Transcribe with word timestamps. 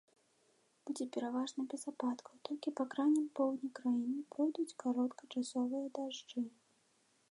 Будзе 0.89 1.05
пераважна 1.17 1.65
без 1.73 1.83
ападкаў, 1.91 2.33
толькі 2.49 2.75
па 2.79 2.83
крайнім 2.95 3.27
поўдні 3.41 3.69
краіны 3.81 4.19
пройдуць 4.33 4.77
кароткачасовыя 4.85 5.85
дажджы. 5.99 6.39